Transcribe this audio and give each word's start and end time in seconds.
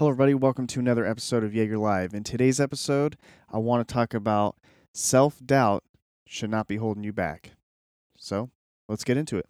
Hello, 0.00 0.10
everybody. 0.10 0.32
Welcome 0.32 0.66
to 0.68 0.80
another 0.80 1.04
episode 1.04 1.44
of 1.44 1.54
Jaeger 1.54 1.76
Live. 1.76 2.14
In 2.14 2.24
today's 2.24 2.58
episode, 2.58 3.18
I 3.52 3.58
want 3.58 3.86
to 3.86 3.92
talk 3.92 4.14
about 4.14 4.56
self 4.94 5.44
doubt 5.44 5.84
should 6.26 6.48
not 6.48 6.66
be 6.66 6.76
holding 6.76 7.04
you 7.04 7.12
back. 7.12 7.50
So 8.16 8.48
let's 8.88 9.04
get 9.04 9.18
into 9.18 9.36
it. 9.36 9.44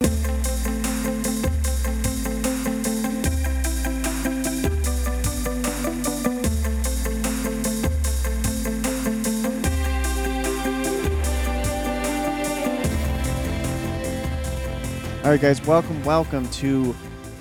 All 15.22 15.30
right, 15.30 15.40
guys, 15.40 15.64
welcome, 15.64 16.02
welcome 16.02 16.48
to 16.48 16.92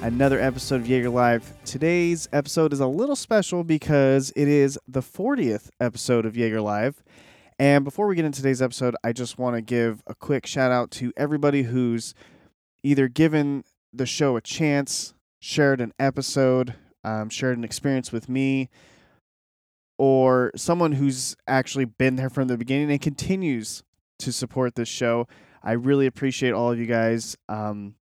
another 0.02 0.40
episode 0.40 0.82
of 0.82 0.88
Jaeger 0.88 1.10
Live. 1.10 1.52
Today's 1.66 2.30
episode 2.32 2.72
is 2.72 2.80
a 2.80 2.88
little 2.88 3.16
special 3.16 3.64
because 3.64 4.32
it 4.36 4.48
is 4.48 4.80
the 4.88 5.02
40th 5.02 5.70
episode 5.80 6.26
of 6.26 6.38
Jaeger 6.38 6.62
Live. 6.62 7.04
And 7.58 7.84
before 7.84 8.08
we 8.08 8.16
get 8.16 8.24
into 8.24 8.38
today's 8.38 8.62
episode, 8.62 8.96
I 9.04 9.12
just 9.12 9.38
want 9.38 9.58
to 9.58 9.62
give 9.62 10.02
a 10.08 10.16
quick 10.16 10.46
shout 10.46 10.72
out 10.72 10.92
to 10.92 11.12
everybody 11.18 11.64
who's 11.64 12.14
either 12.82 13.10
given 13.10 13.66
the 13.92 14.06
show 14.06 14.38
a 14.38 14.42
chance, 14.42 15.14
shared 15.42 15.82
an 15.82 15.94
episode, 16.00 16.76
um, 17.04 17.30
shared 17.30 17.58
an 17.58 17.66
experience 17.66 18.14
with 18.14 18.30
me, 18.30 18.70
or 19.98 20.52
someone 20.56 20.94
who's 20.94 21.36
actually 21.46 21.86
been 21.86 22.16
there 22.16 22.30
from 22.30 22.48
the 22.48 22.58
beginning 22.58 22.90
and 22.90 23.02
continues 23.02 23.84
to 24.20 24.32
support 24.32 24.76
this 24.76 24.88
show. 24.88 25.28
I 25.62 25.74
really 25.74 26.06
appreciate 26.06 26.54
all 26.54 26.72
of 26.72 26.80
you 26.80 26.86
guys. 26.86 27.36
Um, 27.50 27.96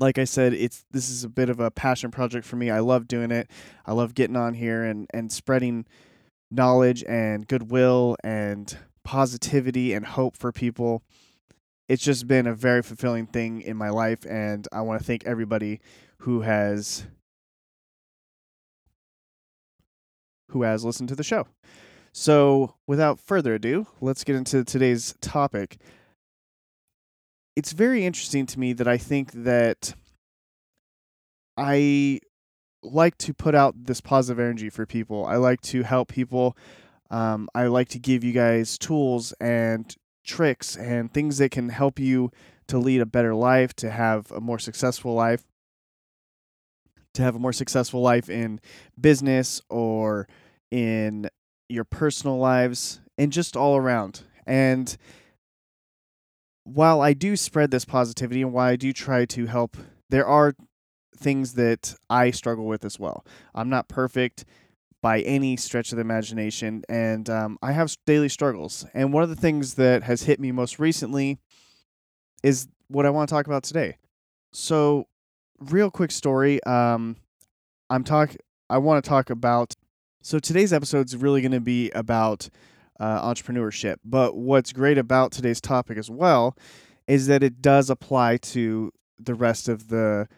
like 0.00 0.18
I 0.18 0.24
said, 0.24 0.54
it's 0.54 0.84
this 0.90 1.10
is 1.10 1.22
a 1.24 1.28
bit 1.28 1.50
of 1.50 1.60
a 1.60 1.70
passion 1.70 2.10
project 2.10 2.46
for 2.46 2.56
me. 2.56 2.70
I 2.70 2.80
love 2.80 3.06
doing 3.06 3.30
it. 3.30 3.50
I 3.86 3.92
love 3.92 4.14
getting 4.14 4.36
on 4.36 4.54
here 4.54 4.82
and 4.82 5.06
and 5.12 5.30
spreading 5.30 5.86
knowledge 6.50 7.04
and 7.06 7.46
goodwill 7.46 8.16
and 8.24 8.76
positivity 9.04 9.92
and 9.92 10.04
hope 10.04 10.36
for 10.36 10.50
people. 10.50 11.02
It's 11.88 12.02
just 12.02 12.26
been 12.26 12.46
a 12.46 12.54
very 12.54 12.82
fulfilling 12.82 13.26
thing 13.26 13.60
in 13.60 13.76
my 13.76 13.90
life 13.90 14.24
and 14.28 14.66
I 14.72 14.80
want 14.80 15.00
to 15.00 15.06
thank 15.06 15.24
everybody 15.26 15.80
who 16.18 16.40
has 16.40 17.04
who 20.50 20.62
has 20.62 20.84
listened 20.84 21.08
to 21.10 21.14
the 21.16 21.22
show. 21.22 21.46
So, 22.12 22.74
without 22.88 23.20
further 23.20 23.54
ado, 23.54 23.86
let's 24.00 24.24
get 24.24 24.34
into 24.34 24.64
today's 24.64 25.14
topic 25.20 25.78
it's 27.60 27.72
very 27.72 28.06
interesting 28.06 28.46
to 28.46 28.58
me 28.58 28.72
that 28.72 28.88
I 28.88 28.96
think 28.96 29.32
that 29.32 29.92
I 31.58 32.20
like 32.82 33.18
to 33.18 33.34
put 33.34 33.54
out 33.54 33.74
this 33.84 34.00
positive 34.00 34.40
energy 34.40 34.70
for 34.70 34.86
people. 34.86 35.26
I 35.26 35.36
like 35.36 35.60
to 35.72 35.82
help 35.82 36.08
people. 36.08 36.56
Um, 37.10 37.50
I 37.54 37.66
like 37.66 37.90
to 37.90 37.98
give 37.98 38.24
you 38.24 38.32
guys 38.32 38.78
tools 38.78 39.34
and 39.42 39.94
tricks 40.24 40.74
and 40.74 41.12
things 41.12 41.36
that 41.36 41.50
can 41.50 41.68
help 41.68 41.98
you 41.98 42.30
to 42.68 42.78
lead 42.78 43.02
a 43.02 43.06
better 43.06 43.34
life, 43.34 43.74
to 43.74 43.90
have 43.90 44.32
a 44.32 44.40
more 44.40 44.58
successful 44.58 45.12
life, 45.12 45.44
to 47.12 47.22
have 47.22 47.36
a 47.36 47.38
more 47.38 47.52
successful 47.52 48.00
life 48.00 48.30
in 48.30 48.58
business 48.98 49.60
or 49.68 50.26
in 50.70 51.28
your 51.68 51.84
personal 51.84 52.38
lives 52.38 53.02
and 53.18 53.30
just 53.30 53.54
all 53.54 53.76
around. 53.76 54.22
And 54.46 54.96
while 56.64 57.00
I 57.00 57.12
do 57.12 57.36
spread 57.36 57.70
this 57.70 57.84
positivity 57.84 58.42
and 58.42 58.52
while 58.52 58.68
I 58.68 58.76
do 58.76 58.92
try 58.92 59.24
to 59.26 59.46
help, 59.46 59.76
there 60.08 60.26
are 60.26 60.54
things 61.16 61.54
that 61.54 61.94
I 62.08 62.30
struggle 62.30 62.66
with 62.66 62.84
as 62.84 62.98
well. 62.98 63.24
I'm 63.54 63.68
not 63.68 63.88
perfect 63.88 64.44
by 65.02 65.20
any 65.20 65.56
stretch 65.56 65.92
of 65.92 65.96
the 65.96 66.02
imagination, 66.02 66.82
and 66.88 67.28
um, 67.30 67.58
I 67.62 67.72
have 67.72 67.94
daily 68.06 68.28
struggles. 68.28 68.84
And 68.92 69.12
one 69.12 69.22
of 69.22 69.30
the 69.30 69.36
things 69.36 69.74
that 69.74 70.02
has 70.02 70.24
hit 70.24 70.38
me 70.40 70.52
most 70.52 70.78
recently 70.78 71.38
is 72.42 72.68
what 72.88 73.06
I 73.06 73.10
want 73.10 73.28
to 73.28 73.34
talk 73.34 73.46
about 73.46 73.62
today. 73.62 73.96
So, 74.52 75.06
real 75.58 75.90
quick 75.90 76.10
story. 76.10 76.62
Um, 76.64 77.16
I'm 77.88 78.04
talk. 78.04 78.36
I 78.68 78.78
want 78.78 79.02
to 79.02 79.08
talk 79.08 79.30
about. 79.30 79.74
So 80.22 80.38
today's 80.38 80.72
episode 80.72 81.06
is 81.06 81.16
really 81.16 81.40
going 81.40 81.52
to 81.52 81.60
be 81.60 81.90
about 81.90 82.50
uh, 83.00 83.26
entrepreneurship. 83.26 83.96
But 84.04 84.36
what's 84.36 84.72
great 84.72 84.98
about 84.98 85.32
today's 85.32 85.60
topic 85.60 85.98
as 85.98 86.10
well 86.10 86.56
is 87.08 87.26
that 87.26 87.42
it 87.42 87.60
does 87.60 87.90
apply 87.90 88.36
to 88.36 88.92
the 89.18 89.34
rest 89.34 89.68
of 89.68 89.88
the 89.88 90.28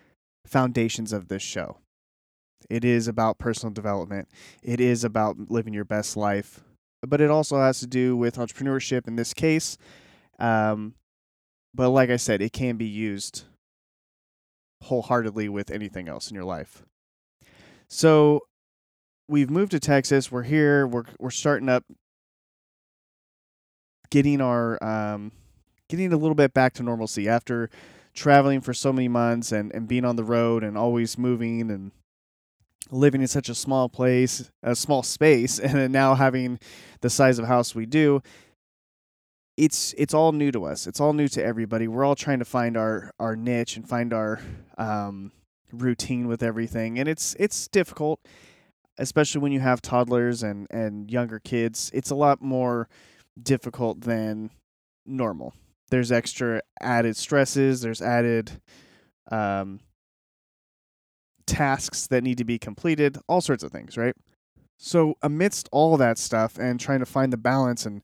foundations 0.47 1.13
of 1.13 1.29
this 1.29 1.43
show. 1.43 1.79
It 2.71 2.85
is 2.85 3.09
about 3.09 3.39
personal 3.39 3.73
development, 3.73 4.29
it 4.63 4.81
is 4.81 5.05
about 5.05 5.37
living 5.51 5.75
your 5.75 5.85
best 5.85 6.17
life, 6.17 6.61
but 7.07 7.21
it 7.21 7.31
also 7.31 7.59
has 7.59 7.81
to 7.81 7.87
do 7.87 8.17
with 8.17 8.37
entrepreneurship 8.37 9.09
in 9.09 9.17
this 9.17 9.35
case. 9.35 9.77
Um, 10.39 10.95
but 11.75 11.91
like 11.91 12.11
I 12.11 12.17
said, 12.17 12.41
it 12.41 12.53
can 12.53 12.77
be 12.77 12.87
used 12.87 13.45
wholeheartedly 14.83 15.49
with 15.49 15.71
anything 15.71 16.09
else 16.09 16.31
in 16.31 16.35
your 16.35 16.45
life. 16.45 16.85
So 17.89 18.41
we've 19.29 19.51
moved 19.51 19.73
to 19.73 19.81
Texas. 19.81 20.31
We're 20.31 20.43
here. 20.43 20.87
We're 20.87 21.05
we're 21.19 21.31
starting 21.31 21.69
up 21.69 21.85
getting 24.13 24.43
our 24.43 24.83
um, 24.85 25.33
getting 25.89 26.13
a 26.13 26.17
little 26.19 26.35
bit 26.35 26.53
back 26.53 26.75
to 26.75 26.83
normalcy 26.83 27.31
after 27.31 27.71
traveling 28.13 28.61
for 28.61 28.75
so 28.75 28.93
many 28.93 29.09
months 29.09 29.53
and, 29.53 29.73
and 29.73 29.89
being 29.89 30.05
on 30.05 30.17
the 30.17 30.23
road 30.23 30.63
and 30.63 30.77
always 30.77 31.17
moving 31.17 31.71
and 31.71 31.93
living 32.91 33.23
in 33.23 33.27
such 33.27 33.49
a 33.49 33.55
small 33.55 33.89
place, 33.89 34.51
a 34.63 34.77
small 34.77 35.03
space, 35.03 35.59
and 35.59 35.91
now 35.91 36.15
having 36.15 36.59
the 37.01 37.09
size 37.09 37.39
of 37.39 37.47
house 37.47 37.75
we 37.75 37.87
do, 37.87 38.23
it's 39.57 39.95
it's 39.97 40.13
all 40.13 40.33
new 40.33 40.53
to 40.53 40.67
us. 40.67 40.87
It's 40.87 41.01
all 41.01 41.15
new 41.15 41.29
to 41.29 41.43
everybody. 41.43 41.89
We're 41.89 42.05
all 42.05 42.15
trying 42.15 42.41
to 42.41 42.45
find 42.45 42.77
our 42.77 43.13
our 43.19 43.35
niche 43.35 43.77
and 43.77 43.89
find 43.89 44.13
our 44.13 44.41
um, 44.77 45.33
routine 45.73 46.29
with 46.29 46.43
everything, 46.43 46.99
and 46.99 47.09
it's 47.09 47.35
it's 47.39 47.67
difficult, 47.67 48.21
especially 48.99 49.41
when 49.41 49.53
you 49.53 49.61
have 49.61 49.81
toddlers 49.81 50.43
and 50.43 50.67
and 50.71 51.11
younger 51.11 51.39
kids. 51.39 51.91
It's 51.95 52.11
a 52.11 52.15
lot 52.15 52.43
more 52.43 52.91
difficult 53.41 54.03
than 54.03 54.51
normal. 55.07 55.55
There's 55.91 56.13
extra 56.13 56.63
added 56.81 57.17
stresses, 57.17 57.81
there's 57.83 58.03
added 58.03 58.51
um, 59.31 59.81
tasks 61.47 62.07
that 62.07 62.23
need 62.23 62.39
to 62.39 62.45
be 62.45 62.59
completed, 62.59 63.19
all 63.29 63.41
sorts 63.41 63.63
of 63.63 63.73
things, 63.73 63.97
right? 63.97 64.15
So, 64.79 65.15
amidst 65.23 65.69
all 65.71 65.97
that 65.99 66.19
stuff 66.19 66.59
and 66.59 66.81
trying 66.81 67.01
to 67.01 67.07
find 67.07 67.33
the 67.33 67.37
balance 67.37 67.87
and 67.87 68.03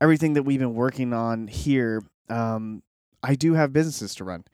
everything 0.00 0.34
that 0.34 0.44
we've 0.44 0.60
been 0.60 0.74
working 0.74 1.12
on 1.12 1.48
here, 1.48 2.02
um, 2.28 2.82
I 3.22 3.34
do 3.34 3.54
have 3.54 3.72
businesses 3.72 4.14
to 4.16 4.24
run. 4.24 4.44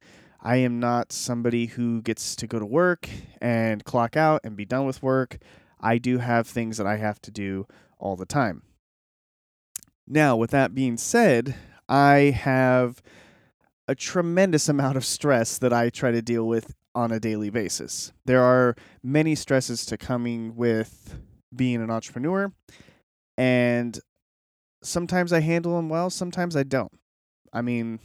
I 0.40 0.56
am 0.56 0.80
not 0.80 1.12
somebody 1.12 1.66
who 1.66 2.02
gets 2.02 2.34
to 2.36 2.48
go 2.48 2.58
to 2.58 2.66
work 2.66 3.08
and 3.40 3.84
clock 3.84 4.16
out 4.16 4.40
and 4.42 4.56
be 4.56 4.64
done 4.64 4.86
with 4.86 5.02
work. 5.02 5.38
I 5.80 5.98
do 5.98 6.18
have 6.18 6.48
things 6.48 6.78
that 6.78 6.86
I 6.86 6.96
have 6.96 7.20
to 7.22 7.30
do 7.30 7.66
all 7.98 8.16
the 8.16 8.26
time. 8.26 8.62
Now, 10.06 10.36
with 10.36 10.50
that 10.50 10.74
being 10.74 10.96
said, 10.96 11.54
I 11.88 12.34
have 12.36 13.02
a 13.88 13.94
tremendous 13.94 14.68
amount 14.68 14.96
of 14.96 15.04
stress 15.04 15.58
that 15.58 15.72
I 15.72 15.90
try 15.90 16.10
to 16.10 16.22
deal 16.22 16.46
with 16.46 16.74
on 16.94 17.12
a 17.12 17.20
daily 17.20 17.50
basis. 17.50 18.12
There 18.24 18.42
are 18.42 18.74
many 19.02 19.34
stresses 19.34 19.86
to 19.86 19.96
coming 19.96 20.56
with 20.56 21.18
being 21.54 21.82
an 21.82 21.90
entrepreneur, 21.90 22.52
and 23.36 23.98
sometimes 24.82 25.32
I 25.32 25.40
handle 25.40 25.76
them 25.76 25.88
well, 25.88 26.10
sometimes 26.10 26.56
I 26.56 26.62
don't. 26.62 26.92
I 27.52 27.62
mean, 27.62 27.98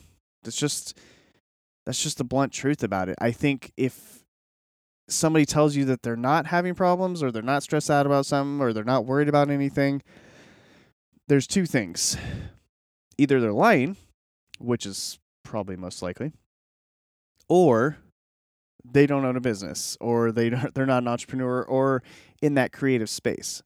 that's 0.43 0.57
just 0.57 0.97
that's 1.85 2.03
just 2.03 2.17
the 2.17 2.23
blunt 2.23 2.51
truth 2.51 2.83
about 2.83 3.07
it. 3.09 3.15
I 3.21 3.31
think 3.31 3.71
if 3.77 4.25
somebody 5.07 5.45
tells 5.45 5.75
you 5.75 5.85
that 5.85 6.03
they're 6.03 6.17
not 6.17 6.47
having 6.47 6.75
problems 6.75 7.23
or 7.23 7.31
they're 7.31 7.41
not 7.41 7.63
stressed 7.63 7.89
out 7.89 8.05
about 8.05 8.25
something 8.25 8.61
or 8.61 8.73
they're 8.73 8.83
not 8.83 9.05
worried 9.05 9.29
about 9.29 9.49
anything, 9.49 10.01
there's 11.27 11.47
two 11.47 11.65
things. 11.65 12.17
Either 13.17 13.39
they're 13.39 13.51
lying, 13.51 13.97
which 14.59 14.85
is 14.85 15.19
probably 15.43 15.75
most 15.75 16.01
likely, 16.01 16.31
or 17.49 17.97
they 18.91 19.05
don't 19.05 19.25
own 19.25 19.35
a 19.35 19.41
business 19.41 19.97
or 19.99 20.31
they 20.31 20.49
they're 20.73 20.85
not 20.85 21.03
an 21.03 21.07
entrepreneur 21.07 21.63
or 21.63 22.03
in 22.41 22.53
that 22.55 22.71
creative 22.71 23.09
space. 23.09 23.61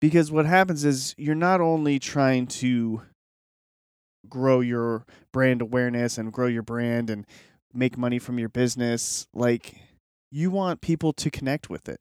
Because 0.00 0.32
what 0.32 0.46
happens 0.46 0.84
is 0.84 1.14
you're 1.18 1.34
not 1.34 1.60
only 1.60 1.98
trying 1.98 2.46
to 2.46 3.02
grow 4.28 4.60
your 4.60 5.04
brand 5.32 5.60
awareness 5.60 6.16
and 6.16 6.32
grow 6.32 6.46
your 6.46 6.62
brand 6.62 7.10
and 7.10 7.26
make 7.74 7.98
money 7.98 8.18
from 8.18 8.38
your 8.38 8.48
business, 8.48 9.26
like 9.34 9.76
you 10.30 10.50
want 10.50 10.80
people 10.80 11.12
to 11.12 11.30
connect 11.30 11.68
with 11.68 11.88
it. 11.88 12.00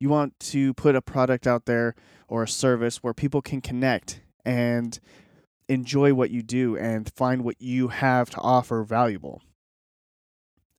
You 0.00 0.08
want 0.08 0.38
to 0.40 0.74
put 0.74 0.96
a 0.96 1.02
product 1.02 1.46
out 1.46 1.66
there 1.66 1.94
or 2.26 2.42
a 2.42 2.48
service 2.48 3.02
where 3.02 3.14
people 3.14 3.42
can 3.42 3.60
connect 3.60 4.22
and 4.44 4.98
enjoy 5.68 6.12
what 6.14 6.30
you 6.30 6.42
do 6.42 6.76
and 6.76 7.10
find 7.14 7.44
what 7.44 7.60
you 7.60 7.88
have 7.88 8.30
to 8.30 8.38
offer 8.38 8.82
valuable. 8.82 9.42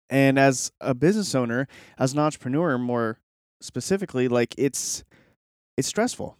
And 0.10 0.38
as 0.38 0.72
a 0.82 0.94
business 0.94 1.34
owner, 1.34 1.68
as 1.98 2.12
an 2.12 2.20
entrepreneur, 2.20 2.78
more 2.78 3.20
specifically, 3.62 4.28
like 4.28 4.54
it's 4.58 5.04
it's 5.78 5.88
stressful. 5.88 6.38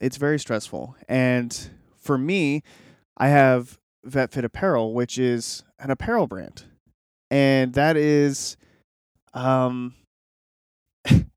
It's 0.00 0.18
very 0.18 0.38
stressful. 0.38 0.94
And 1.08 1.70
for 1.96 2.18
me, 2.18 2.62
I 3.16 3.28
have 3.28 3.78
VetFit 4.06 4.44
Apparel, 4.44 4.92
which 4.92 5.18
is 5.18 5.64
an 5.78 5.90
apparel 5.90 6.26
brand. 6.26 6.64
And 7.30 7.72
that 7.72 7.96
is 7.96 8.58
um 9.32 9.94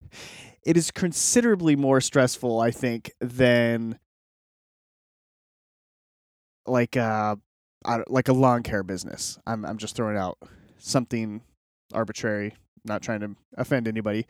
it 0.69 0.77
is 0.77 0.91
considerably 0.91 1.75
more 1.75 1.99
stressful, 1.99 2.59
I 2.59 2.69
think, 2.69 3.11
than 3.19 3.97
like 6.67 6.95
uh 6.95 7.37
like 8.07 8.27
a 8.27 8.33
lawn 8.33 8.61
care 8.61 8.83
business. 8.83 9.39
I'm 9.47 9.65
I'm 9.65 9.79
just 9.79 9.95
throwing 9.95 10.15
out 10.15 10.37
something 10.77 11.41
arbitrary, 11.91 12.53
not 12.85 13.01
trying 13.01 13.21
to 13.21 13.35
offend 13.57 13.87
anybody. 13.87 14.27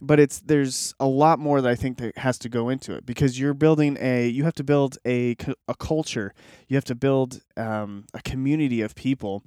But 0.00 0.20
it's 0.20 0.40
there's 0.40 0.94
a 0.98 1.06
lot 1.06 1.38
more 1.38 1.60
that 1.60 1.70
I 1.70 1.74
think 1.74 1.98
that 1.98 2.16
has 2.16 2.38
to 2.38 2.48
go 2.48 2.70
into 2.70 2.94
it 2.94 3.04
because 3.04 3.38
you're 3.38 3.52
building 3.52 3.98
a 4.00 4.26
you 4.26 4.44
have 4.44 4.54
to 4.54 4.64
build 4.64 4.96
a 5.06 5.36
a 5.68 5.74
culture. 5.74 6.32
You 6.66 6.78
have 6.78 6.84
to 6.86 6.94
build 6.94 7.42
um, 7.58 8.06
a 8.14 8.22
community 8.22 8.80
of 8.80 8.94
people 8.94 9.42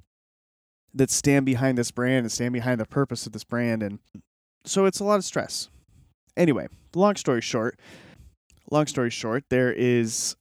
that 0.94 1.10
stand 1.10 1.46
behind 1.46 1.76
this 1.76 1.90
brand 1.90 2.26
and 2.26 2.30
stand 2.30 2.52
behind 2.52 2.80
the 2.80 2.86
purpose 2.86 3.26
of 3.26 3.32
this 3.32 3.42
brand 3.42 3.82
and 3.82 3.98
so 4.64 4.84
it's 4.84 5.00
a 5.00 5.04
lot 5.04 5.16
of 5.16 5.24
stress. 5.24 5.68
Anyway, 6.38 6.68
long 6.94 7.16
story 7.16 7.42
short, 7.42 7.78
long 8.70 8.86
story 8.86 9.10
short, 9.10 9.44
there 9.50 9.72
is 9.72 10.36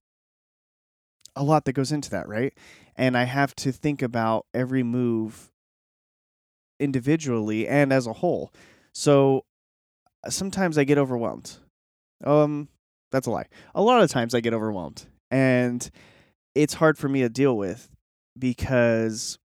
a 1.35 1.44
lot 1.44 1.65
that 1.65 1.73
goes 1.73 1.91
into 1.91 2.11
that, 2.11 2.27
right? 2.27 2.53
And 2.95 3.17
I 3.17 3.23
have 3.23 3.55
to 3.55 3.71
think 3.71 4.03
about 4.03 4.45
every 4.53 4.83
move 4.83 5.51
individually 6.79 7.67
and 7.67 7.91
as 7.91 8.05
a 8.05 8.13
whole. 8.13 8.53
So 8.94 9.44
sometimes 10.29 10.77
I 10.77 10.83
get 10.83 10.99
overwhelmed. 10.99 11.57
Um 12.23 12.69
that's 13.11 13.25
a 13.25 13.31
lie. 13.31 13.45
A 13.73 13.81
lot 13.81 14.03
of 14.03 14.11
times 14.11 14.35
I 14.35 14.39
get 14.39 14.53
overwhelmed 14.53 15.05
and 15.31 15.89
it's 16.53 16.75
hard 16.75 16.97
for 16.97 17.09
me 17.09 17.21
to 17.21 17.29
deal 17.29 17.57
with 17.57 17.89
because 18.38 19.39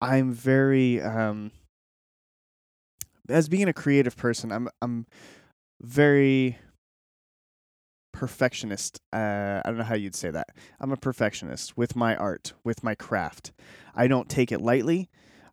I'm 0.00 0.32
very 0.32 1.00
um 1.02 1.50
as 3.28 3.48
being 3.48 3.68
a 3.68 3.72
creative 3.72 4.16
person, 4.16 4.52
I'm 4.52 4.68
I'm 4.80 5.06
very 5.80 6.58
perfectionist. 8.12 9.00
Uh, 9.12 9.60
I 9.64 9.68
don't 9.68 9.78
know 9.78 9.84
how 9.84 9.94
you'd 9.94 10.14
say 10.14 10.30
that. 10.30 10.48
I'm 10.80 10.92
a 10.92 10.96
perfectionist 10.96 11.76
with 11.76 11.94
my 11.94 12.16
art, 12.16 12.52
with 12.64 12.82
my 12.82 12.94
craft. 12.94 13.52
I 13.94 14.08
don't 14.08 14.28
take 14.28 14.50
it 14.50 14.60
lightly. 14.60 15.08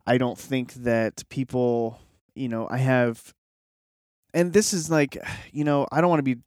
I 0.06 0.18
don't 0.18 0.38
think 0.38 0.74
that 0.74 1.28
people, 1.28 2.00
you 2.34 2.48
know, 2.48 2.68
I 2.70 2.78
have, 2.78 3.34
and 4.34 4.52
this 4.52 4.72
is 4.72 4.90
like, 4.90 5.16
you 5.52 5.64
know, 5.64 5.86
I 5.90 6.00
don't 6.00 6.10
want 6.10 6.20
to 6.20 6.34
be 6.34 6.42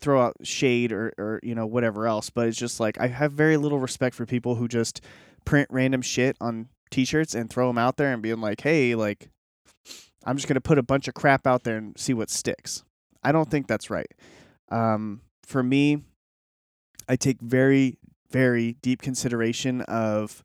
throw 0.00 0.20
out 0.20 0.34
shade 0.42 0.92
or 0.92 1.12
or 1.18 1.40
you 1.42 1.54
know 1.54 1.66
whatever 1.66 2.06
else, 2.06 2.30
but 2.30 2.48
it's 2.48 2.58
just 2.58 2.80
like 2.80 2.98
I 2.98 3.06
have 3.06 3.32
very 3.32 3.56
little 3.56 3.78
respect 3.78 4.14
for 4.16 4.26
people 4.26 4.56
who 4.56 4.68
just 4.68 5.00
print 5.44 5.68
random 5.70 6.02
shit 6.02 6.36
on 6.40 6.68
t-shirts 6.90 7.34
and 7.34 7.48
throw 7.50 7.68
them 7.68 7.78
out 7.78 7.96
there 7.96 8.12
and 8.12 8.22
being 8.22 8.40
like, 8.40 8.60
hey, 8.60 8.94
like 8.94 9.28
I'm 10.24 10.36
just 10.36 10.48
gonna 10.48 10.60
put 10.60 10.78
a 10.78 10.82
bunch 10.82 11.08
of 11.08 11.14
crap 11.14 11.46
out 11.46 11.64
there 11.64 11.76
and 11.76 11.98
see 11.98 12.14
what 12.14 12.30
sticks. 12.30 12.84
I 13.24 13.32
don't 13.32 13.50
think 13.50 13.66
that's 13.66 13.90
right. 13.90 14.10
Um, 14.70 15.20
for 15.44 15.62
me, 15.62 16.02
I 17.08 17.16
take 17.16 17.40
very, 17.40 17.98
very 18.30 18.76
deep 18.82 19.02
consideration 19.02 19.80
of 19.82 20.42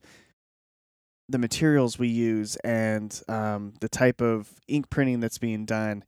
the 1.28 1.38
materials 1.38 1.98
we 1.98 2.08
use 2.08 2.56
and 2.56 3.22
um, 3.28 3.72
the 3.80 3.88
type 3.88 4.20
of 4.20 4.48
ink 4.66 4.90
printing 4.90 5.20
that's 5.20 5.38
being 5.38 5.64
done 5.64 6.04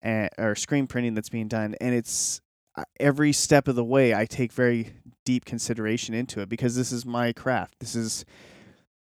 and, 0.00 0.30
or 0.38 0.54
screen 0.54 0.86
printing 0.86 1.14
that's 1.14 1.28
being 1.28 1.48
done. 1.48 1.74
And 1.80 1.94
it's 1.94 2.40
uh, 2.76 2.84
every 2.98 3.32
step 3.32 3.68
of 3.68 3.76
the 3.76 3.84
way, 3.84 4.14
I 4.14 4.24
take 4.24 4.52
very 4.52 4.94
deep 5.24 5.44
consideration 5.44 6.14
into 6.14 6.40
it 6.40 6.48
because 6.48 6.76
this 6.76 6.92
is 6.92 7.04
my 7.04 7.32
craft. 7.32 7.78
This 7.80 7.94
is, 7.94 8.24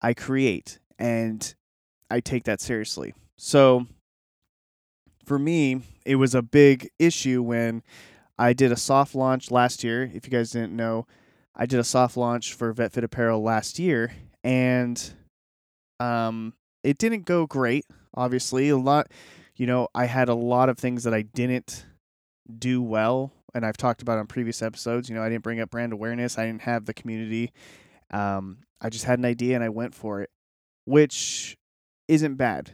I 0.02 0.12
create 0.12 0.78
and 0.98 1.54
I 2.10 2.20
take 2.20 2.44
that 2.44 2.60
seriously. 2.60 3.14
So 3.36 3.86
for 5.24 5.38
me, 5.38 5.82
it 6.04 6.16
was 6.16 6.34
a 6.34 6.42
big 6.42 6.90
issue 6.98 7.42
when 7.42 7.82
I 8.38 8.52
did 8.52 8.72
a 8.72 8.76
soft 8.76 9.14
launch 9.14 9.50
last 9.50 9.84
year. 9.84 10.10
If 10.12 10.26
you 10.26 10.30
guys 10.30 10.50
didn't 10.50 10.74
know, 10.74 11.06
I 11.54 11.66
did 11.66 11.78
a 11.78 11.84
soft 11.84 12.16
launch 12.16 12.54
for 12.54 12.72
VetFit 12.74 13.04
Apparel 13.04 13.42
last 13.42 13.78
year, 13.78 14.12
and 14.42 15.00
um, 16.00 16.54
it 16.82 16.98
didn't 16.98 17.26
go 17.26 17.46
great. 17.46 17.86
Obviously, 18.14 18.68
a 18.68 18.76
lot. 18.76 19.08
You 19.56 19.66
know, 19.66 19.88
I 19.94 20.06
had 20.06 20.28
a 20.28 20.34
lot 20.34 20.68
of 20.68 20.78
things 20.78 21.04
that 21.04 21.14
I 21.14 21.22
didn't 21.22 21.86
do 22.58 22.82
well, 22.82 23.32
and 23.54 23.64
I've 23.64 23.76
talked 23.76 24.02
about 24.02 24.18
on 24.18 24.26
previous 24.26 24.62
episodes. 24.62 25.08
You 25.08 25.14
know, 25.14 25.22
I 25.22 25.28
didn't 25.28 25.44
bring 25.44 25.60
up 25.60 25.70
brand 25.70 25.92
awareness. 25.92 26.38
I 26.38 26.46
didn't 26.46 26.62
have 26.62 26.86
the 26.86 26.94
community. 26.94 27.52
Um, 28.10 28.58
I 28.80 28.90
just 28.90 29.04
had 29.04 29.18
an 29.18 29.24
idea 29.24 29.54
and 29.54 29.64
I 29.64 29.68
went 29.70 29.94
for 29.94 30.20
it, 30.20 30.30
which 30.84 31.56
isn't 32.08 32.34
bad. 32.34 32.72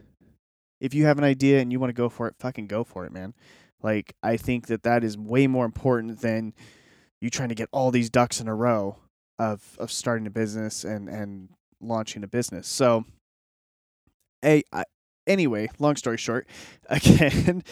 If 0.81 0.95
you 0.95 1.05
have 1.05 1.19
an 1.19 1.25
idea 1.25 1.61
and 1.61 1.71
you 1.73 1.79
want 1.79 1.91
to 1.91 1.95
go 1.95 2.09
for 2.09 2.27
it, 2.27 2.35
fucking 2.39 2.67
go 2.67 2.85
for 2.85 3.05
it, 3.05 3.13
man. 3.13 3.35
Like 3.83 4.15
I 4.23 4.37
think 4.37 4.67
that 4.69 4.83
that 4.83 5.05
is 5.05 5.17
way 5.17 5.47
more 5.47 5.65
important 5.65 6.21
than 6.21 6.55
you 7.21 7.31
trying 7.31 7.51
to 7.51 7.55
get 7.55 7.69
all 7.73 7.91
these 7.91 8.11
ducks 8.11 8.41
in 8.41 8.49
a 8.49 8.55
row 8.55 8.97
of 9.39 9.77
of 9.79 9.91
starting 9.91 10.27
a 10.27 10.31
business 10.31 10.85
and 10.85 11.09
and 11.09 11.49
launching 11.81 12.23
a 12.23 12.29
business. 12.29 12.69
So, 12.69 13.05
a 14.45 14.63
I, 14.73 14.85
anyway, 15.27 15.69
long 15.79 15.97
story 15.97 16.19
short, 16.19 16.47
again, 16.89 17.63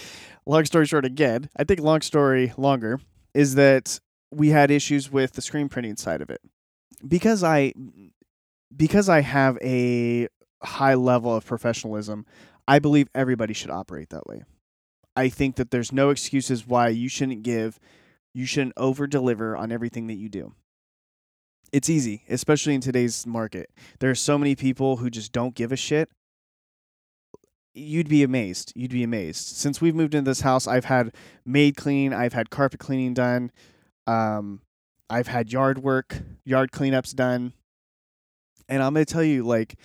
long 0.47 0.65
story 0.65 0.87
short 0.87 1.05
again. 1.05 1.51
I 1.57 1.65
think 1.65 1.81
long 1.81 2.01
story 2.01 2.53
longer 2.57 3.01
is 3.35 3.55
that 3.57 4.01
we 4.31 4.49
had 4.51 4.71
issues 4.71 5.11
with 5.11 5.33
the 5.33 5.43
screen 5.43 5.69
printing 5.69 5.97
side 5.97 6.21
of 6.21 6.31
it 6.31 6.41
because 7.07 7.43
I 7.43 7.73
because 8.75 9.09
I 9.09 9.21
have 9.21 9.59
a 9.63 10.29
high 10.63 10.95
level 10.95 11.35
of 11.35 11.47
professionalism. 11.47 12.27
I 12.69 12.79
believe 12.79 13.09
everybody 13.15 13.55
should 13.55 13.71
operate 13.71 14.11
that 14.11 14.27
way. 14.27 14.43
I 15.17 15.31
think 15.31 15.57
that 15.57 15.71
there's 15.71 15.91
no 15.91 16.11
excuses 16.11 16.67
why 16.67 16.89
you 16.89 17.09
shouldn't 17.09 17.43
give, 17.43 17.81
you 18.35 18.45
shouldn't 18.45 18.75
over 18.77 19.07
deliver 19.07 19.57
on 19.57 19.73
everything 19.73 20.07
that 20.09 20.15
you 20.15 20.29
do. 20.29 20.53
It's 21.73 21.89
easy, 21.89 22.25
especially 22.29 22.75
in 22.75 22.83
today's 22.83 23.27
market. 23.27 23.71
There 24.01 24.11
are 24.11 24.15
so 24.15 24.39
many 24.39 24.55
people 24.55 24.99
who 24.99 25.09
just 25.09 25.33
don't 25.33 25.55
give 25.55 25.73
a 25.73 25.77
shit. 25.77 26.11
You'd 27.75 28.09
be 28.09 28.23
amazed. 28.23 28.73
You'd 28.77 28.91
be 28.91 29.03
amazed. 29.03 29.57
Since 29.57 29.81
we've 29.81 29.95
moved 29.95 30.15
into 30.15 30.31
this 30.31 30.43
house, 30.43 30.67
I've 30.67 30.85
had 30.85 31.15
maid 31.47 31.77
clean, 31.77 32.13
I've 32.13 32.35
had 32.35 32.51
carpet 32.51 32.81
cleaning 32.81 33.15
done, 33.15 33.51
um, 34.07 34.61
I've 35.09 35.29
had 35.29 35.53
yard 35.53 35.79
work, 35.79 36.19
yard 36.45 36.71
cleanups 36.71 37.15
done. 37.15 37.55
And 38.69 38.83
I'm 38.83 38.93
going 38.93 39.07
to 39.07 39.13
tell 39.13 39.25
you, 39.25 39.45
like, 39.45 39.77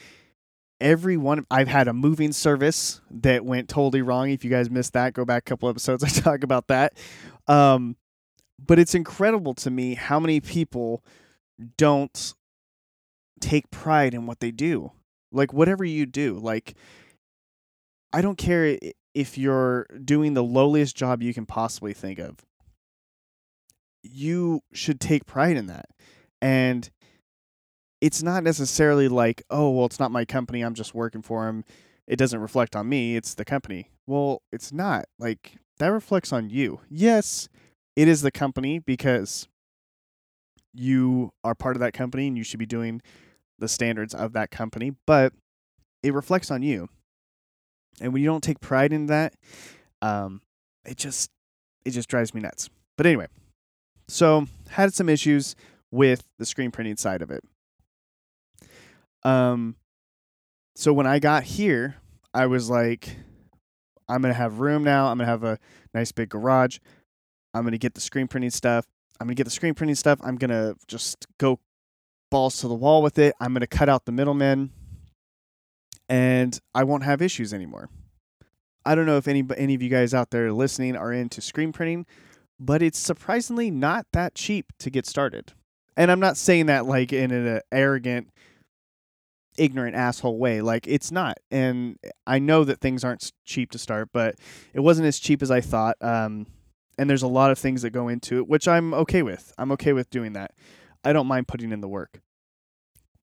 every 0.83 1.17
one 1.17 1.45
I've 1.49 1.69
had 1.69 1.87
a 1.87 1.93
moving 1.93 2.33
service 2.33 3.01
that 3.09 3.45
went 3.45 3.69
totally 3.69 4.01
wrong. 4.01 4.29
If 4.29 4.43
you 4.43 4.51
guys 4.51 4.69
missed 4.69 4.93
that, 4.93 5.13
go 5.13 5.25
back 5.25 5.43
a 5.43 5.49
couple 5.49 5.69
episodes 5.69 6.03
I 6.03 6.09
talk 6.09 6.43
about 6.43 6.67
that. 6.67 6.93
Um, 7.47 7.95
but 8.63 8.77
it's 8.77 8.93
incredible 8.93 9.53
to 9.55 9.71
me 9.71 9.95
how 9.95 10.19
many 10.19 10.39
people 10.39 11.03
don't 11.77 12.35
take 13.39 13.71
pride 13.71 14.13
in 14.13 14.25
what 14.25 14.41
they 14.41 14.51
do. 14.51 14.91
Like 15.31 15.53
whatever 15.53 15.83
you 15.83 16.05
do, 16.05 16.37
like 16.37 16.75
I 18.11 18.21
don't 18.21 18.37
care 18.37 18.77
if 19.15 19.37
you're 19.37 19.87
doing 20.03 20.33
the 20.33 20.43
lowliest 20.43 20.95
job 20.95 21.23
you 21.23 21.33
can 21.33 21.45
possibly 21.45 21.93
think 21.93 22.19
of. 22.19 22.37
You 24.03 24.61
should 24.73 24.99
take 24.99 25.25
pride 25.25 25.55
in 25.55 25.67
that. 25.67 25.85
And 26.41 26.89
it's 28.03 28.22
not 28.22 28.43
necessarily 28.43 29.07
like, 29.07 29.43
oh, 29.50 29.69
well, 29.69 29.86
it's 29.86 29.98
not 29.98 30.12
my 30.12 30.25
company. 30.25 30.60
I'm 30.60 30.74
just 30.74 30.93
working 30.93 31.22
for 31.22 31.48
him. 31.48 31.63
It 32.05 32.17
doesn't 32.17 32.41
reflect 32.41 32.75
on 32.75 32.89
me. 32.89 33.15
It's 33.15 33.33
the 33.33 33.45
company. 33.45 33.91
Well, 34.05 34.41
it's 34.51 34.74
not. 34.74 35.05
Like, 35.17 35.55
that 35.77 35.88
reflects 35.88 36.33
on 36.33 36.50
you. 36.50 36.81
Yes, 36.89 37.48
it 37.95 38.10
is 38.10 38.22
the 38.22 38.29
company 38.29 38.79
because 38.79 39.48
you 40.74 41.31
are 41.45 41.55
part 41.55 41.77
of 41.77 41.79
that 41.79 41.93
company 41.93 42.27
and 42.27 42.38
you 42.38 42.43
should 42.43 42.60
be 42.60 42.65
doing 42.65 43.01
the 43.57 43.69
standards 43.69 44.13
of 44.13 44.33
that 44.33 44.51
company, 44.51 44.91
but 45.07 45.31
it 46.03 46.13
reflects 46.13 46.51
on 46.51 46.62
you. 46.62 46.89
And 48.01 48.12
when 48.12 48.22
you 48.22 48.27
don't 48.27 48.43
take 48.43 48.60
pride 48.60 48.91
in 48.91 49.05
that, 49.05 49.33
um, 50.01 50.41
it 50.83 50.98
just 50.98 51.29
it 51.86 51.91
just 51.91 52.10
drives 52.10 52.33
me 52.33 52.41
nuts. 52.41 52.69
But 52.98 53.05
anyway, 53.05 53.27
so 54.10 54.48
had 54.72 54.93
some 54.93 55.07
issues 55.07 55.55
with 55.89 56.25
the 56.38 56.45
screen 56.45 56.72
printing 56.72 56.98
side 56.98 57.22
of 57.22 57.31
it. 57.31 57.45
Um, 59.25 59.75
so 60.75 60.93
when 60.93 61.07
I 61.07 61.19
got 61.19 61.43
here, 61.43 61.95
I 62.33 62.47
was 62.47 62.69
like, 62.69 63.15
I'm 64.09 64.21
gonna 64.21 64.33
have 64.33 64.59
room 64.59 64.83
now. 64.83 65.07
I'm 65.07 65.17
gonna 65.17 65.29
have 65.29 65.43
a 65.43 65.59
nice 65.93 66.11
big 66.11 66.29
garage. 66.29 66.79
I'm 67.53 67.63
gonna 67.63 67.77
get 67.77 67.93
the 67.93 68.01
screen 68.01 68.27
printing 68.27 68.49
stuff. 68.49 68.85
I'm 69.19 69.27
gonna 69.27 69.35
get 69.35 69.45
the 69.45 69.51
screen 69.51 69.73
printing 69.73 69.95
stuff. 69.95 70.19
I'm 70.23 70.35
gonna 70.35 70.75
just 70.87 71.27
go 71.39 71.59
balls 72.31 72.57
to 72.57 72.67
the 72.67 72.73
wall 72.73 73.01
with 73.01 73.19
it. 73.19 73.35
I'm 73.39 73.53
gonna 73.53 73.67
cut 73.67 73.89
out 73.89 74.05
the 74.05 74.11
middlemen, 74.11 74.71
and 76.09 76.59
I 76.73 76.83
won't 76.83 77.03
have 77.03 77.21
issues 77.21 77.53
anymore. 77.53 77.89
I 78.85 78.95
don't 78.95 79.05
know 79.05 79.17
if 79.17 79.27
any 79.27 79.43
any 79.55 79.75
of 79.75 79.81
you 79.81 79.89
guys 79.89 80.13
out 80.13 80.31
there 80.31 80.51
listening 80.51 80.97
are 80.97 81.13
into 81.13 81.39
screen 81.41 81.71
printing, 81.71 82.05
but 82.59 82.81
it's 82.81 82.99
surprisingly 82.99 83.71
not 83.71 84.07
that 84.13 84.35
cheap 84.35 84.73
to 84.79 84.89
get 84.89 85.05
started. 85.05 85.53
And 85.95 86.11
I'm 86.11 86.19
not 86.19 86.37
saying 86.37 86.65
that 86.65 86.85
like 86.85 87.13
in 87.13 87.31
an 87.31 87.61
arrogant 87.71 88.29
ignorant 89.57 89.95
asshole 89.95 90.38
way. 90.38 90.62
Like 90.62 90.88
it's 90.88 91.12
not. 91.12 91.38
And 91.51 91.98
I 92.25 92.39
know 92.39 92.63
that 92.63 92.79
things 92.79 93.03
aren't 93.03 93.31
cheap 93.45 93.72
to 93.72 93.77
start, 93.77 94.10
but 94.13 94.36
it 94.74 94.79
wasn't 94.79 95.07
as 95.07 95.19
cheap 95.19 95.41
as 95.41 95.51
I 95.51 95.62
thought. 95.62 95.98
Um 96.01 96.48
and 96.98 97.10
there's 97.10 97.24
a 97.24 97.27
lot 97.27 97.51
of 97.51 97.57
things 97.57 97.81
that 97.81 97.89
go 97.89 98.07
into 98.07 98.38
it, 98.38 98.48
which 98.48 98.67
I'm 98.67 98.93
okay 98.93 99.24
with. 99.24 99.51
I'm 99.57 99.72
okay 99.72 99.93
with 99.93 100.10
doing 100.10 100.33
that. 100.33 100.51
I 101.03 101.12
don't 101.12 101.27
mind 101.27 101.48
putting 101.48 101.72
in 101.72 101.81
the 101.81 101.88
work. 101.88 102.22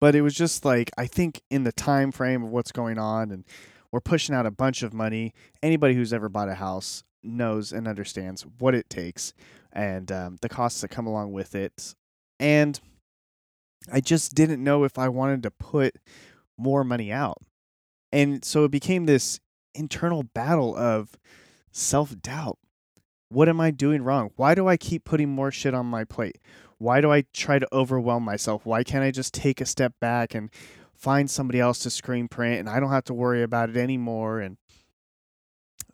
But 0.01 0.15
it 0.15 0.21
was 0.21 0.35
just 0.35 0.65
like 0.65 0.91
I 0.97 1.07
think 1.07 1.43
in 1.51 1.65
the 1.65 1.73
time 1.73 2.13
frame 2.13 2.45
of 2.45 2.51
what's 2.51 2.73
going 2.73 2.99
on 2.99 3.31
and 3.31 3.45
we're 3.91 4.01
pushing 4.01 4.35
out 4.35 4.47
a 4.47 4.51
bunch 4.51 4.83
of 4.83 4.93
money. 4.93 5.33
Anybody 5.63 5.95
who's 5.95 6.13
ever 6.13 6.29
bought 6.29 6.49
a 6.49 6.55
house 6.55 7.03
knows 7.23 7.73
and 7.73 7.89
understands 7.89 8.47
what 8.59 8.75
it 8.75 8.89
takes 8.89 9.33
and 9.73 10.11
um, 10.11 10.37
the 10.41 10.49
costs 10.49 10.81
that 10.81 10.89
come 10.89 11.07
along 11.07 11.33
with 11.33 11.55
it. 11.55 11.95
And 12.39 12.81
I 13.91 14.01
just 14.01 14.35
didn't 14.35 14.63
know 14.63 14.85
if 14.85 14.99
I 14.99 15.09
wanted 15.09 15.43
to 15.45 15.51
put 15.51 15.97
more 16.59 16.85
money 16.85 17.13
out. 17.13 17.39
And 18.13 18.45
so 18.45 18.65
it 18.65 18.71
became 18.71 19.07
this 19.07 19.41
internal 19.75 20.23
battle 20.23 20.77
of 20.77 21.17
self 21.71 22.21
doubt. 22.21 22.59
What 23.29 23.49
am 23.49 23.61
I 23.61 23.71
doing 23.71 24.03
wrong? 24.03 24.31
Why 24.37 24.55
do 24.55 24.69
I 24.69 24.77
keep 24.77 25.05
putting 25.05 25.29
more 25.29 25.51
shit 25.51 25.75
on 25.75 25.87
my 25.87 26.05
plate? 26.05 26.39
Why 26.79 27.01
do 27.01 27.11
I 27.11 27.25
try 27.33 27.59
to 27.59 27.69
overwhelm 27.73 28.23
myself? 28.23 28.65
Why 28.65 28.85
can't 28.85 29.05
I 29.05 29.11
just 29.11 29.35
take 29.35 29.61
a 29.61 29.67
step 29.67 29.95
back 30.01 30.35
and 30.35 30.51
find 30.95 31.31
somebody 31.31 31.59
else 31.59 31.81
to 31.81 31.91
screen 31.91 32.29
print 32.29 32.61
and 32.61 32.69
I 32.69 32.81
don't 32.81 32.91
have 32.91 33.05
to 33.05 33.15
worry 33.15 33.43
about 33.43 33.71
it 33.71 33.77
anymore? 33.77 34.41
And 34.41 34.59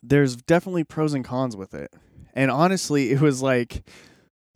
there's 0.02 0.36
definitely 0.36 0.84
pros 0.84 1.14
and 1.14 1.24
cons 1.24 1.56
with 1.56 1.72
it. 1.74 1.92
And 2.34 2.50
honestly, 2.50 3.12
it 3.12 3.20
was 3.20 3.42
like 3.42 3.84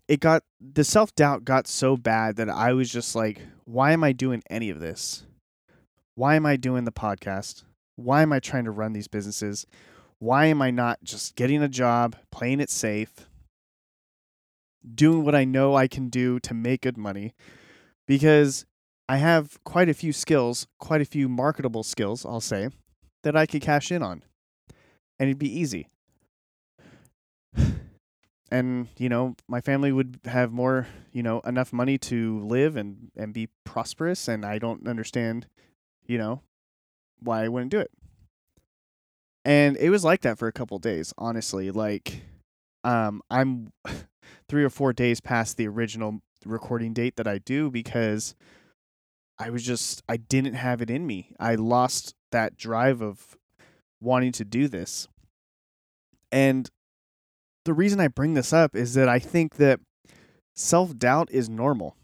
it 0.08 0.20
got 0.20 0.42
the 0.60 0.84
self 0.84 1.14
doubt 1.14 1.44
got 1.44 1.66
so 1.66 1.96
bad 1.96 2.36
that 2.36 2.48
I 2.48 2.72
was 2.72 2.90
just 2.90 3.14
like, 3.14 3.40
why 3.64 3.92
am 3.92 4.04
I 4.04 4.12
doing 4.12 4.42
any 4.48 4.70
of 4.70 4.80
this? 4.80 5.24
Why 6.14 6.36
am 6.36 6.46
I 6.46 6.56
doing 6.56 6.84
the 6.84 6.92
podcast? 6.92 7.64
Why 7.96 8.22
am 8.22 8.32
I 8.32 8.40
trying 8.40 8.64
to 8.64 8.70
run 8.70 8.92
these 8.92 9.08
businesses? 9.08 9.66
Why 10.18 10.46
am 10.46 10.62
I 10.62 10.70
not 10.70 11.02
just 11.02 11.34
getting 11.34 11.62
a 11.62 11.68
job, 11.68 12.16
playing 12.30 12.60
it 12.60 12.70
safe, 12.70 13.28
doing 14.94 15.24
what 15.24 15.34
I 15.34 15.44
know 15.44 15.74
I 15.74 15.88
can 15.88 16.08
do 16.08 16.40
to 16.40 16.54
make 16.54 16.82
good 16.82 16.96
money? 16.96 17.34
Because 18.06 18.64
I 19.08 19.18
have 19.18 19.62
quite 19.64 19.88
a 19.88 19.94
few 19.94 20.12
skills, 20.12 20.66
quite 20.78 21.00
a 21.00 21.06
few 21.06 21.28
marketable 21.28 21.82
skills, 21.82 22.24
I'll 22.24 22.40
say, 22.40 22.70
that 23.24 23.36
I 23.36 23.44
could 23.44 23.62
cash 23.62 23.90
in 23.90 24.02
on. 24.02 24.22
And 25.18 25.28
it'd 25.28 25.38
be 25.38 25.60
easy 25.60 25.88
and 28.56 28.88
you 28.96 29.08
know 29.08 29.34
my 29.48 29.60
family 29.60 29.92
would 29.92 30.18
have 30.24 30.52
more 30.52 30.86
you 31.12 31.22
know 31.22 31.40
enough 31.40 31.72
money 31.72 31.98
to 31.98 32.40
live 32.40 32.76
and 32.76 33.10
and 33.16 33.34
be 33.34 33.48
prosperous 33.64 34.28
and 34.28 34.44
i 34.44 34.58
don't 34.58 34.88
understand 34.88 35.46
you 36.06 36.16
know 36.16 36.40
why 37.20 37.44
i 37.44 37.48
wouldn't 37.48 37.70
do 37.70 37.78
it. 37.78 37.90
And 39.44 39.76
it 39.76 39.90
was 39.90 40.04
like 40.04 40.22
that 40.22 40.38
for 40.38 40.48
a 40.48 40.52
couple 40.52 40.78
days 40.78 41.12
honestly 41.18 41.70
like 41.70 42.22
um 42.84 43.22
i'm 43.30 43.72
3 44.48 44.64
or 44.64 44.70
4 44.70 44.92
days 44.92 45.20
past 45.20 45.56
the 45.56 45.68
original 45.68 46.20
recording 46.44 46.92
date 46.92 47.16
that 47.16 47.26
i 47.28 47.38
do 47.38 47.70
because 47.70 48.34
i 49.38 49.50
was 49.50 49.62
just 49.62 50.02
i 50.08 50.16
didn't 50.16 50.54
have 50.54 50.80
it 50.80 50.90
in 50.90 51.06
me. 51.06 51.34
I 51.38 51.54
lost 51.56 52.14
that 52.32 52.56
drive 52.56 53.02
of 53.02 53.36
wanting 54.00 54.32
to 54.32 54.44
do 54.44 54.68
this. 54.68 55.08
And 56.32 56.68
the 57.66 57.74
reason 57.74 58.00
I 58.00 58.08
bring 58.08 58.34
this 58.34 58.52
up 58.52 58.74
is 58.74 58.94
that 58.94 59.08
I 59.08 59.18
think 59.18 59.56
that 59.56 59.80
self 60.54 60.96
doubt 60.96 61.28
is 61.30 61.50
normal. 61.50 61.96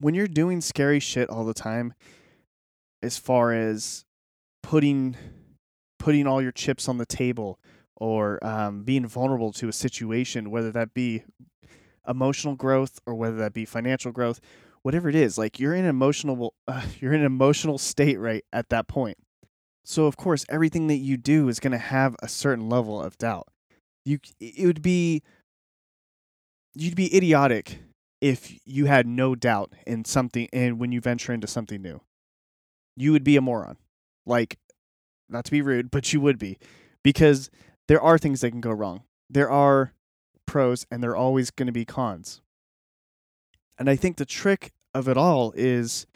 When 0.00 0.14
you're 0.14 0.26
doing 0.26 0.60
scary 0.60 1.00
shit 1.00 1.30
all 1.30 1.44
the 1.44 1.54
time, 1.54 1.94
as 3.02 3.18
far 3.18 3.52
as 3.52 4.04
putting 4.62 5.16
putting 5.98 6.26
all 6.26 6.42
your 6.42 6.52
chips 6.52 6.88
on 6.88 6.98
the 6.98 7.06
table 7.06 7.58
or 7.96 8.44
um, 8.44 8.84
being 8.84 9.06
vulnerable 9.06 9.52
to 9.52 9.68
a 9.68 9.72
situation, 9.72 10.50
whether 10.50 10.70
that 10.72 10.94
be 10.94 11.22
emotional 12.06 12.54
growth 12.54 12.98
or 13.06 13.14
whether 13.14 13.36
that 13.36 13.52
be 13.52 13.64
financial 13.64 14.12
growth, 14.12 14.40
whatever 14.82 15.08
it 15.08 15.14
is, 15.14 15.36
like 15.36 15.58
you're 15.58 15.74
in 15.74 15.84
an 15.84 15.90
emotional 15.90 16.54
uh, 16.66 16.82
you're 17.00 17.12
in 17.12 17.20
an 17.20 17.26
emotional 17.26 17.76
state 17.78 18.18
right 18.18 18.44
at 18.52 18.70
that 18.70 18.88
point. 18.88 19.18
So 19.84 20.06
of 20.06 20.16
course, 20.16 20.46
everything 20.48 20.86
that 20.86 20.96
you 20.96 21.18
do 21.18 21.48
is 21.48 21.60
going 21.60 21.72
to 21.72 21.78
have 21.78 22.16
a 22.22 22.28
certain 22.28 22.68
level 22.68 23.00
of 23.00 23.18
doubt 23.18 23.48
you 24.06 24.20
it 24.40 24.64
would 24.64 24.82
be 24.82 25.22
you'd 26.74 26.96
be 26.96 27.14
idiotic 27.14 27.80
if 28.20 28.58
you 28.64 28.86
had 28.86 29.06
no 29.06 29.34
doubt 29.34 29.72
in 29.86 30.04
something 30.04 30.48
and 30.52 30.78
when 30.78 30.92
you 30.92 31.00
venture 31.00 31.32
into 31.32 31.46
something 31.46 31.82
new. 31.82 32.00
You 32.96 33.12
would 33.12 33.24
be 33.24 33.36
a 33.36 33.42
moron. 33.42 33.76
Like 34.24 34.58
not 35.28 35.44
to 35.44 35.50
be 35.50 35.60
rude, 35.60 35.90
but 35.90 36.12
you 36.12 36.20
would 36.20 36.38
be 36.38 36.58
because 37.02 37.50
there 37.88 38.00
are 38.00 38.16
things 38.16 38.40
that 38.40 38.52
can 38.52 38.60
go 38.60 38.70
wrong. 38.70 39.02
There 39.28 39.50
are 39.50 39.92
pros 40.46 40.86
and 40.90 41.02
there 41.02 41.10
are 41.10 41.16
always 41.16 41.50
going 41.50 41.66
to 41.66 41.72
be 41.72 41.84
cons. 41.84 42.40
And 43.78 43.90
I 43.90 43.96
think 43.96 44.16
the 44.16 44.24
trick 44.24 44.72
of 44.94 45.08
it 45.08 45.16
all 45.16 45.52
is 45.56 46.06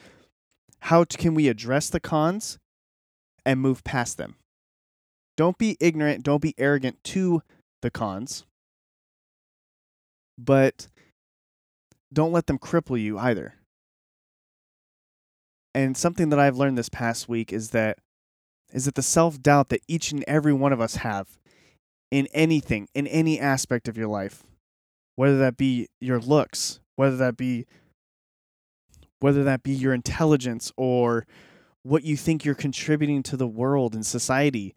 how 0.85 1.05
can 1.05 1.35
we 1.35 1.49
address 1.49 1.91
the 1.91 2.01
cons 2.01 2.59
and 3.45 3.61
move 3.61 3.85
past 3.85 4.17
them? 4.17 4.37
Don't 5.37 5.59
be 5.59 5.77
ignorant, 5.81 6.23
don't 6.23 6.43
be 6.43 6.55
arrogant 6.57 7.03
to 7.05 7.43
the 7.83 7.91
cons, 7.91 8.45
but 10.39 10.89
don't 12.13 12.33
let 12.33 12.47
them 12.47 12.59
cripple 12.59 13.01
you 13.01 13.19
either. 13.19 13.55
And 15.75 15.97
something 15.97 16.31
that 16.31 16.41
I've 16.41 16.57
learned 16.57 16.77
this 16.77 16.89
past 16.89 17.29
week 17.29 17.53
is 17.53 17.71
that 17.71 17.99
is 18.73 18.85
that 18.85 18.95
the 18.95 19.03
self-doubt 19.03 19.69
that 19.69 19.83
each 19.89 20.13
and 20.13 20.25
every 20.29 20.53
one 20.53 20.73
of 20.73 20.81
us 20.81 20.97
have 20.97 21.39
in 22.11 22.29
anything, 22.33 22.89
in 22.95 23.07
any 23.07 23.39
aspect 23.39 23.89
of 23.89 23.97
your 23.97 24.07
life, 24.07 24.45
whether 25.17 25.39
that 25.39 25.57
be 25.57 25.89
your 26.01 26.21
looks, 26.21 26.81
whether 26.97 27.17
that 27.17 27.37
be 27.37 27.67
whether 29.21 29.45
that 29.45 29.63
be 29.63 29.73
your 29.73 29.93
intelligence 29.93 30.73
or 30.77 31.27
what 31.83 32.05
you 32.05 32.17
think 32.17 32.45
you're 32.45 32.55
contributing 32.55 33.23
to 33.23 33.37
the 33.37 33.47
world 33.47 33.95
and 33.95 34.05
society. 34.05 34.75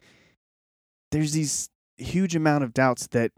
There's 1.10 1.32
these 1.32 1.70
huge 1.98 2.34
amount 2.34 2.64
of 2.64 2.74
doubts 2.74 3.06
that 3.08 3.32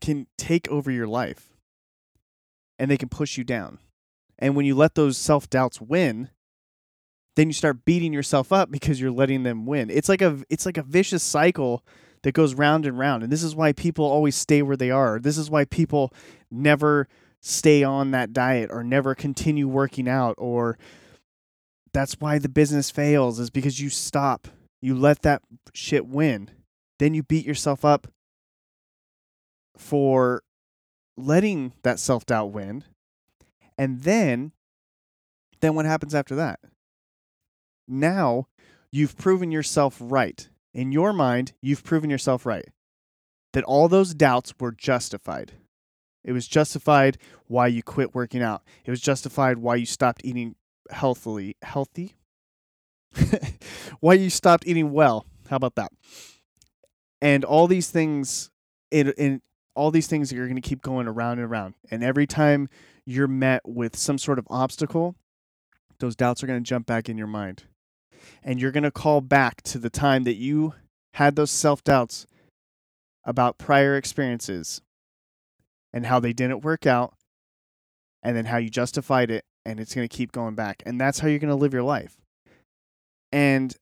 can 0.00 0.26
take 0.36 0.68
over 0.68 0.90
your 0.90 1.06
life 1.06 1.50
and 2.78 2.90
they 2.90 2.98
can 2.98 3.08
push 3.08 3.38
you 3.38 3.44
down. 3.44 3.78
And 4.38 4.56
when 4.56 4.66
you 4.66 4.74
let 4.74 4.94
those 4.94 5.16
self 5.16 5.48
doubts 5.48 5.80
win, 5.80 6.30
then 7.36 7.48
you 7.48 7.52
start 7.52 7.84
beating 7.84 8.12
yourself 8.12 8.52
up 8.52 8.70
because 8.70 9.00
you're 9.00 9.10
letting 9.10 9.44
them 9.44 9.64
win. 9.64 9.88
It's 9.90 10.08
like 10.08 10.20
a 10.20 10.42
it's 10.50 10.66
like 10.66 10.76
a 10.76 10.82
vicious 10.82 11.22
cycle 11.22 11.84
that 12.22 12.32
goes 12.32 12.54
round 12.54 12.86
and 12.86 12.98
round. 12.98 13.22
And 13.22 13.32
this 13.32 13.42
is 13.42 13.54
why 13.54 13.72
people 13.72 14.04
always 14.04 14.36
stay 14.36 14.62
where 14.62 14.76
they 14.76 14.90
are. 14.90 15.18
This 15.18 15.38
is 15.38 15.50
why 15.50 15.64
people 15.64 16.12
never 16.50 17.08
stay 17.40 17.82
on 17.82 18.12
that 18.12 18.32
diet 18.32 18.70
or 18.72 18.84
never 18.84 19.14
continue 19.14 19.66
working 19.66 20.08
out 20.08 20.34
or 20.38 20.78
that's 21.92 22.14
why 22.20 22.38
the 22.38 22.48
business 22.48 22.90
fails 22.90 23.38
is 23.38 23.50
because 23.50 23.80
you 23.80 23.90
stop. 23.90 24.48
You 24.80 24.96
let 24.96 25.22
that 25.22 25.42
shit 25.74 26.06
win 26.06 26.50
then 26.98 27.14
you 27.14 27.22
beat 27.22 27.46
yourself 27.46 27.84
up 27.84 28.08
for 29.76 30.42
letting 31.16 31.72
that 31.82 31.98
self 31.98 32.26
doubt 32.26 32.52
win. 32.52 32.84
And 33.78 34.02
then, 34.02 34.52
then 35.60 35.74
what 35.74 35.86
happens 35.86 36.14
after 36.14 36.34
that? 36.36 36.60
Now 37.88 38.48
you've 38.90 39.16
proven 39.16 39.50
yourself 39.50 39.96
right. 40.00 40.48
In 40.74 40.92
your 40.92 41.12
mind, 41.12 41.52
you've 41.60 41.84
proven 41.84 42.10
yourself 42.10 42.46
right. 42.46 42.68
That 43.52 43.64
all 43.64 43.88
those 43.88 44.14
doubts 44.14 44.54
were 44.58 44.72
justified. 44.72 45.52
It 46.24 46.32
was 46.32 46.46
justified 46.46 47.18
why 47.46 47.66
you 47.66 47.82
quit 47.82 48.14
working 48.14 48.42
out. 48.42 48.62
It 48.84 48.90
was 48.90 49.00
justified 49.00 49.58
why 49.58 49.76
you 49.76 49.86
stopped 49.86 50.22
eating 50.24 50.54
healthily, 50.90 51.56
healthy. 51.62 52.14
why 54.00 54.14
you 54.14 54.30
stopped 54.30 54.66
eating 54.66 54.92
well. 54.92 55.26
How 55.48 55.56
about 55.56 55.74
that? 55.74 55.92
And 57.22 57.44
all 57.44 57.66
these 57.66 57.88
things 57.88 58.50
in 58.90 59.14
in 59.16 59.40
all 59.74 59.90
these 59.90 60.08
things 60.08 60.30
you're 60.30 60.46
going 60.46 60.60
to 60.60 60.68
keep 60.68 60.82
going 60.82 61.08
around 61.08 61.38
and 61.38 61.50
around. 61.50 61.74
And 61.90 62.04
every 62.04 62.26
time 62.26 62.68
you're 63.06 63.28
met 63.28 63.62
with 63.64 63.96
some 63.96 64.18
sort 64.18 64.38
of 64.38 64.46
obstacle 64.50 65.16
those 66.00 66.16
doubts 66.16 66.42
are 66.42 66.48
going 66.48 66.62
to 66.62 66.68
jump 66.68 66.84
back 66.84 67.08
in 67.08 67.16
your 67.16 67.28
mind. 67.28 67.62
And 68.42 68.60
you're 68.60 68.72
going 68.72 68.82
to 68.82 68.90
call 68.90 69.20
back 69.20 69.62
to 69.62 69.78
the 69.78 69.88
time 69.88 70.24
that 70.24 70.34
you 70.34 70.74
had 71.14 71.36
those 71.36 71.52
self-doubts 71.52 72.26
about 73.24 73.56
prior 73.56 73.96
experiences 73.96 74.82
and 75.92 76.06
how 76.06 76.18
they 76.18 76.32
didn't 76.32 76.64
work 76.64 76.86
out 76.86 77.14
and 78.20 78.36
then 78.36 78.46
how 78.46 78.56
you 78.56 78.68
justified 78.68 79.30
it 79.30 79.44
and 79.64 79.78
it's 79.78 79.94
going 79.94 80.08
to 80.08 80.16
keep 80.16 80.32
going 80.32 80.56
back. 80.56 80.82
And 80.84 81.00
that's 81.00 81.20
how 81.20 81.28
you're 81.28 81.38
going 81.38 81.50
to 81.50 81.54
live 81.54 81.72
your 81.72 81.84
life. 81.84 82.16
And 83.30 83.74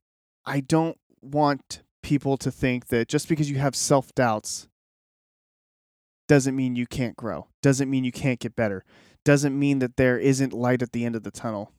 i 0.47 0.61
don't 0.61 0.99
want 1.23 1.83
people 2.11 2.37
to 2.37 2.51
think 2.51 2.89
that 2.89 3.07
just 3.07 3.29
because 3.29 3.49
you 3.49 3.59
have 3.59 3.77
self 3.77 4.13
doubts 4.17 4.67
doesn't 6.27 6.57
mean 6.57 6.75
you 6.75 6.85
can't 6.85 7.17
grow, 7.17 7.47
doesn't 7.63 7.89
mean 7.89 8.03
you 8.03 8.11
can't 8.11 8.41
get 8.41 8.57
better, 8.57 8.85
doesn't 9.25 9.57
mean 9.57 9.79
that 9.79 9.97
there 9.97 10.19
isn't 10.19 10.53
light 10.53 10.83
at 10.83 10.91
the 10.91 11.05
end 11.05 11.15
of 11.15 11.23
the 11.23 11.31
tunnel. 11.31 11.71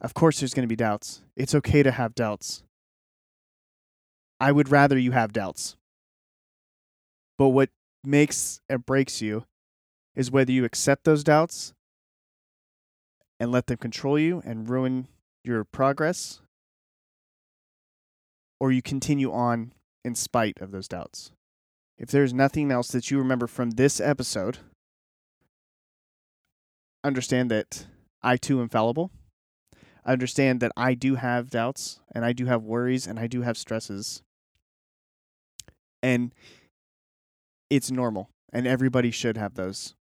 Of 0.00 0.14
course, 0.14 0.40
there's 0.40 0.54
going 0.54 0.66
to 0.66 0.72
be 0.72 0.76
doubts. 0.76 1.20
It's 1.36 1.54
okay 1.54 1.82
to 1.82 1.90
have 1.90 2.14
doubts. 2.14 2.64
I 4.40 4.50
would 4.50 4.70
rather 4.70 4.96
you 4.96 5.10
have 5.10 5.34
doubts. 5.34 5.76
But 7.36 7.48
what 7.48 7.68
makes 8.02 8.62
and 8.70 8.84
breaks 8.86 9.20
you 9.20 9.44
is 10.14 10.30
whether 10.30 10.52
you 10.52 10.64
accept 10.64 11.04
those 11.04 11.22
doubts 11.22 11.74
and 13.38 13.52
let 13.52 13.66
them 13.66 13.76
control 13.76 14.18
you 14.18 14.42
and 14.46 14.70
ruin 14.70 15.06
your 15.44 15.64
progress, 15.64 16.41
or 18.62 18.70
you 18.70 18.80
continue 18.80 19.32
on 19.32 19.72
in 20.04 20.14
spite 20.14 20.60
of 20.60 20.70
those 20.70 20.86
doubts. 20.86 21.32
If 21.98 22.12
there's 22.12 22.32
nothing 22.32 22.70
else 22.70 22.92
that 22.92 23.10
you 23.10 23.18
remember 23.18 23.48
from 23.48 23.72
this 23.72 23.98
episode, 24.00 24.58
understand 27.02 27.50
that 27.50 27.86
I 28.22 28.36
too 28.36 28.60
am 28.60 28.68
fallible. 28.68 29.10
I 30.04 30.12
Understand 30.12 30.60
that 30.60 30.70
I 30.76 30.94
do 30.94 31.16
have 31.16 31.50
doubts 31.50 31.98
and 32.14 32.24
I 32.24 32.32
do 32.32 32.46
have 32.46 32.62
worries 32.62 33.04
and 33.04 33.18
I 33.18 33.26
do 33.26 33.42
have 33.42 33.58
stresses. 33.58 34.22
And 36.00 36.32
it's 37.68 37.90
normal 37.90 38.30
and 38.52 38.64
everybody 38.64 39.10
should 39.10 39.36
have 39.36 39.54
those. 39.54 39.96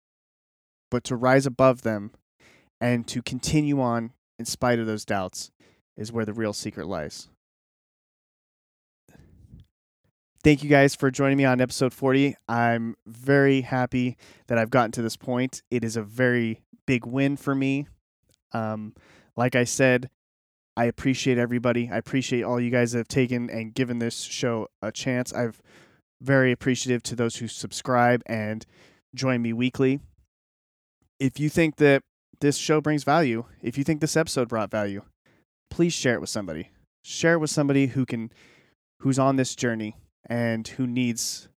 But 0.92 1.06
to 1.06 1.16
rise 1.16 1.46
above 1.46 1.84
them 1.84 2.12
and 2.82 3.08
to 3.08 3.22
continue 3.22 3.80
on 3.80 4.12
in 4.38 4.44
spite 4.44 4.80
of 4.80 4.86
those 4.86 5.06
doubts 5.06 5.50
is 5.96 6.12
where 6.12 6.25
the 6.25 6.34
real 6.34 6.51
secret 6.51 6.88
lies. 6.88 7.30
Thank 10.41 10.63
you 10.63 10.69
guys 10.69 10.96
for 10.96 11.12
joining 11.12 11.38
me 11.38 11.43
on 11.43 11.60
episode 11.60 11.91
40. 11.91 12.34
I'm 12.48 12.96
very 13.05 13.60
happy 13.60 14.15
that 14.48 14.58
I've 14.58 14.69
gotten 14.69 14.93
to 14.93 15.01
this 15.01 15.17
point. 15.17 15.63
It 15.69 15.84
is 15.84 15.98
a 15.98 16.01
very 16.01 16.62
big 16.88 17.05
win 17.05 17.36
for 17.36 17.53
me. 17.53 17.88
Um, 18.53 18.93
like 19.36 19.58
I 19.58 19.65
said, 19.65 20.10
I 20.77 20.86
appreciate 20.86 21.38
everybody. 21.38 21.89
I 21.91 21.98
appreciate 21.98 22.43
all 22.43 22.58
you 22.58 22.69
guys 22.69 22.93
that 22.93 23.00
have 23.00 23.10
taken 23.10 23.50
and 23.50 23.74
given 23.74 24.00
this 24.00 24.22
show 24.22 24.69
a 24.81 24.93
chance. 24.93 25.34
I've 25.34 25.62
very 26.22 26.53
appreciative 26.53 27.03
to 27.03 27.17
those 27.17 27.36
who 27.36 27.50
subscribe 27.50 28.24
and 28.25 28.65
join 29.13 29.41
me 29.41 29.51
weekly. 29.51 30.00
If 31.19 31.38
you 31.38 31.50
think 31.50 31.75
that 31.77 32.01
this 32.39 32.55
show 32.55 32.79
brings 32.79 33.03
value, 33.03 33.43
if 33.62 33.77
you 33.77 33.84
think 33.84 34.00
this 34.00 34.15
episode 34.15 34.48
brought 34.48 34.72
value, 34.72 35.01
please 35.69 35.91
share 35.91 36.13
it 36.13 36.22
with 36.22 36.29
somebody. 36.29 36.69
Share 37.03 37.34
it 37.34 37.39
with 37.39 37.50
somebody 37.50 37.88
who 37.88 38.05
can 38.05 38.31
who's 39.00 39.19
on 39.19 39.36
this 39.36 39.53
journey 39.53 39.98
and 40.29 40.67
who 40.67 40.88
needs 40.88 41.50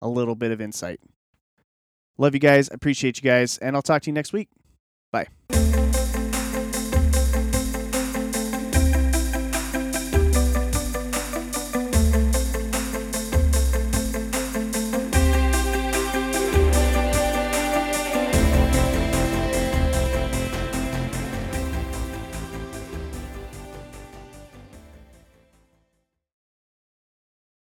a 0.00 0.08
little 0.08 0.34
bit 0.34 0.52
of 0.52 0.60
insight. 0.60 1.00
Love 2.16 2.34
you 2.34 2.40
guys. 2.40 2.68
Appreciate 2.70 3.16
you 3.18 3.22
guys. 3.22 3.58
And 3.58 3.76
I'll 3.76 3.82
talk 3.82 4.02
to 4.02 4.10
you 4.10 4.14
next 4.14 4.32
week. 4.32 4.48
Bye. 5.12 5.28